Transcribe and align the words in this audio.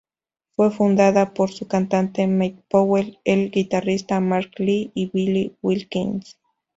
Fue 0.55 0.71
fundada 0.71 1.35
por 1.35 1.51
su 1.51 1.67
cantante 1.67 2.25
Mac 2.25 2.53
Powell, 2.71 3.19
el 3.23 3.51
guitarrista 3.51 4.19
Mark 4.19 4.49
Lee 4.57 4.89
y 4.95 5.11
Billy 5.11 5.55
Wilkins. 5.61 6.39